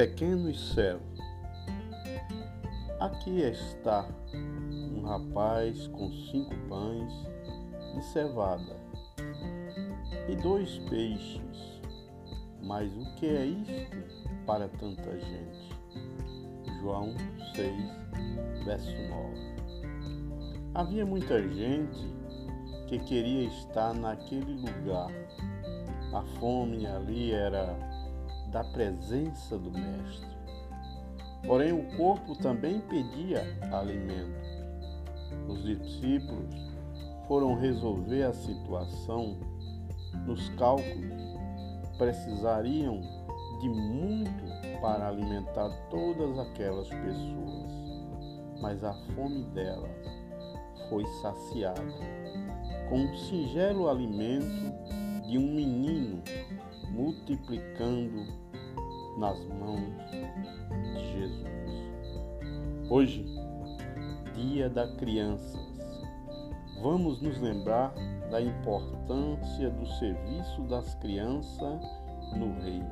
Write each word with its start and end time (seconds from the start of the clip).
pequenos 0.00 0.72
céus. 0.72 1.02
Aqui 2.98 3.42
está 3.42 4.08
um 4.32 5.02
rapaz 5.02 5.88
com 5.88 6.10
cinco 6.10 6.54
pães 6.70 7.12
de 7.94 8.02
cevada 8.06 8.80
e 10.26 10.34
dois 10.36 10.78
peixes. 10.88 11.82
Mas 12.62 12.90
o 12.96 13.14
que 13.16 13.26
é 13.26 13.44
isto 13.44 14.46
para 14.46 14.70
tanta 14.70 15.20
gente? 15.20 15.68
João 16.80 17.14
6, 17.54 18.64
verso 18.64 18.96
9. 18.96 19.34
Havia 20.76 21.04
muita 21.04 21.46
gente 21.46 22.10
que 22.88 22.98
queria 23.00 23.48
estar 23.48 23.92
naquele 23.92 24.54
lugar. 24.62 25.10
A 26.14 26.22
fome 26.38 26.86
ali 26.86 27.32
era 27.32 27.76
da 28.50 28.64
presença 28.64 29.56
do 29.56 29.70
Mestre. 29.70 30.28
Porém, 31.46 31.72
o 31.72 31.96
corpo 31.96 32.36
também 32.36 32.80
pedia 32.80 33.42
alimento. 33.72 34.40
Os 35.48 35.62
discípulos 35.62 36.54
foram 37.26 37.54
resolver 37.54 38.24
a 38.24 38.32
situação 38.32 39.38
nos 40.26 40.48
cálculos. 40.50 41.38
Precisariam 41.96 43.00
de 43.60 43.68
muito 43.68 44.80
para 44.80 45.08
alimentar 45.08 45.68
todas 45.90 46.38
aquelas 46.38 46.88
pessoas, 46.88 48.60
mas 48.60 48.82
a 48.82 48.94
fome 49.14 49.44
delas 49.54 49.90
foi 50.88 51.04
saciada 51.22 51.82
com 52.88 52.96
um 52.96 53.16
singelo 53.16 53.88
alimento 53.88 54.72
de 55.28 55.38
um 55.38 55.54
menino 55.54 56.22
multiplicando 56.90 58.26
nas 59.18 59.38
mãos 59.46 60.10
de 60.94 61.12
Jesus. 61.12 61.50
Hoje, 62.90 63.24
Dia 64.34 64.68
da 64.68 64.86
Crianças, 64.96 65.60
vamos 66.82 67.20
nos 67.20 67.38
lembrar 67.40 67.94
da 68.30 68.40
importância 68.40 69.70
do 69.70 69.86
serviço 69.86 70.62
das 70.62 70.94
crianças 70.96 71.80
no 72.36 72.58
reino. 72.60 72.90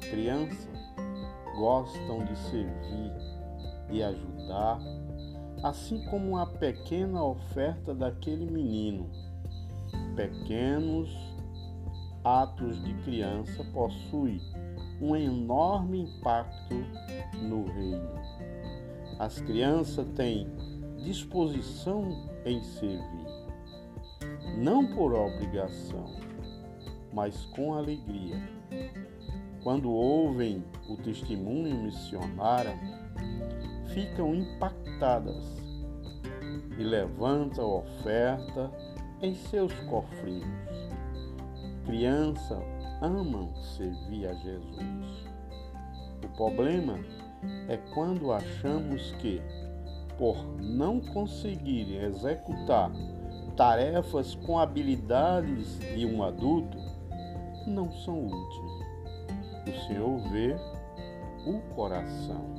Crianças 0.00 0.68
gostam 1.56 2.24
de 2.24 2.36
servir 2.36 3.12
e 3.90 4.02
ajudar, 4.02 4.78
assim 5.62 6.02
como 6.06 6.38
a 6.38 6.46
pequena 6.46 7.22
oferta 7.22 7.94
daquele 7.94 8.46
menino. 8.50 9.10
Pequenos 10.16 11.10
atos 12.24 12.82
de 12.84 12.94
criança 13.02 13.64
possuem 13.72 14.40
um 15.00 15.16
enorme 15.16 16.02
impacto 16.02 16.74
no 17.42 17.64
reino. 17.72 18.20
As 19.18 19.40
crianças 19.40 20.06
têm 20.14 20.48
disposição 20.98 22.30
em 22.44 22.62
servir, 22.62 23.26
não 24.58 24.86
por 24.94 25.14
obrigação, 25.14 26.06
mas 27.12 27.46
com 27.46 27.74
alegria. 27.74 28.36
Quando 29.62 29.90
ouvem 29.90 30.64
o 30.88 30.96
testemunho 30.96 31.84
missionário, 31.84 32.78
ficam 33.92 34.34
impactadas 34.34 35.44
e 36.78 36.82
levantam 36.82 37.78
oferta 37.78 38.70
em 39.20 39.34
seus 39.34 39.72
cofrinhos. 39.80 40.79
Crianças 41.90 42.62
amam 43.02 43.52
servir 43.76 44.28
a 44.28 44.34
Jesus. 44.34 45.26
O 46.24 46.28
problema 46.36 46.96
é 47.66 47.76
quando 47.92 48.30
achamos 48.30 49.10
que, 49.18 49.42
por 50.16 50.36
não 50.60 51.00
conseguirem 51.00 51.96
executar 52.04 52.92
tarefas 53.56 54.36
com 54.36 54.56
habilidades 54.56 55.80
de 55.80 56.06
um 56.06 56.22
adulto, 56.22 56.78
não 57.66 57.90
são 57.90 58.24
úteis. 58.24 58.86
O 59.66 59.86
Senhor 59.88 60.18
vê 60.30 60.54
o 61.44 61.58
coração. 61.74 62.54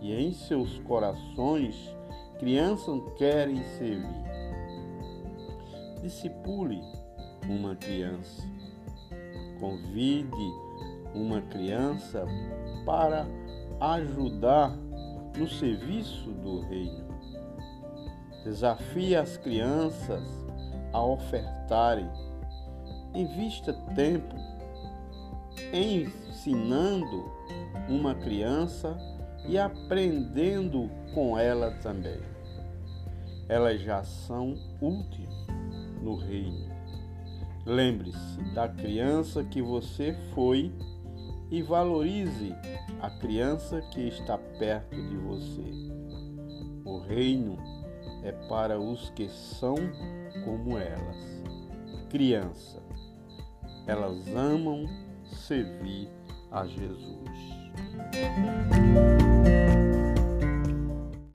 E 0.00 0.12
em 0.12 0.32
seus 0.32 0.80
corações, 0.80 1.96
crianças 2.40 3.00
querem 3.16 3.62
servir. 3.78 4.24
Discipule 6.02 6.82
uma 7.48 7.74
criança. 7.76 8.42
Convide 9.60 10.52
uma 11.14 11.40
criança 11.42 12.26
para 12.84 13.26
ajudar 13.80 14.76
no 15.36 15.48
serviço 15.48 16.30
do 16.30 16.60
reino. 16.60 17.08
Desafie 18.44 19.14
as 19.14 19.36
crianças 19.36 20.22
a 20.92 21.02
ofertarem. 21.02 22.08
Invista 23.14 23.72
tempo 23.94 24.34
ensinando 25.72 27.30
uma 27.88 28.14
criança 28.14 28.96
e 29.46 29.58
aprendendo 29.58 30.90
com 31.14 31.38
ela 31.38 31.72
também. 31.82 32.20
Elas 33.48 33.80
já 33.80 34.02
são 34.02 34.54
úteis 34.80 35.46
no 36.00 36.16
reino. 36.16 36.70
Lembre-se 37.64 38.42
da 38.54 38.68
criança 38.68 39.44
que 39.44 39.62
você 39.62 40.16
foi 40.34 40.72
e 41.50 41.62
valorize 41.62 42.54
a 43.00 43.10
criança 43.10 43.80
que 43.92 44.08
está 44.08 44.36
perto 44.36 44.96
de 44.96 45.16
você. 45.16 45.70
O 46.84 46.98
reino 46.98 47.56
é 48.24 48.32
para 48.48 48.80
os 48.80 49.10
que 49.10 49.28
são 49.28 49.76
como 50.44 50.76
elas. 50.76 51.42
Criança, 52.10 52.82
elas 53.86 54.26
amam 54.34 54.86
servir 55.24 56.08
a 56.50 56.66
Jesus. 56.66 57.30